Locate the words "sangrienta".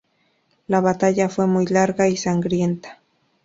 2.17-2.99